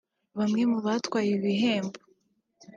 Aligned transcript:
Bamwe 0.39 0.61
mu 0.71 0.79
batwaye 0.85 1.27
ibi 1.33 1.41
bihembo 1.45 1.99